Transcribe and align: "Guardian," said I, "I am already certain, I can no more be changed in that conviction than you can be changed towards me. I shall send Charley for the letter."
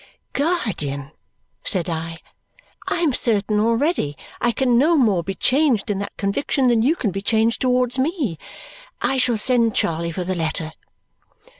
"Guardian," 0.33 1.11
said 1.63 1.87
I, 1.87 2.17
"I 2.87 2.95
am 3.01 3.13
already 3.51 4.15
certain, 4.17 4.33
I 4.41 4.51
can 4.51 4.75
no 4.75 4.97
more 4.97 5.23
be 5.23 5.35
changed 5.35 5.91
in 5.91 5.99
that 5.99 6.17
conviction 6.17 6.69
than 6.69 6.81
you 6.81 6.95
can 6.95 7.11
be 7.11 7.21
changed 7.21 7.61
towards 7.61 7.99
me. 7.99 8.39
I 8.99 9.19
shall 9.19 9.37
send 9.37 9.75
Charley 9.75 10.09
for 10.11 10.23
the 10.23 10.33
letter." 10.33 10.73